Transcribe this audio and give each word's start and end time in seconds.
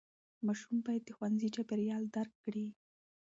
ماشوم 0.45 0.77
باید 0.85 1.03
د 1.05 1.09
ښوونځي 1.15 1.49
چاپېریال 1.55 2.03
درک 2.15 2.33
کړي. 2.43 2.65